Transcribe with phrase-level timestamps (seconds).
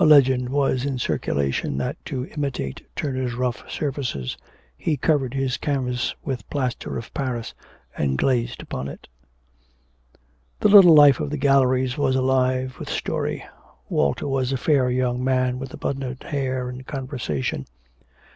[0.00, 4.36] A legend was in circulation that to imitate Turner's rough surfaces
[4.76, 7.54] he covered his canvas with plaster of Paris
[7.96, 9.06] and glazed upon it.
[10.58, 13.44] The little life of the galleries was alive with story.
[13.88, 17.66] Walter was a fair young man with abundant hair and conversation.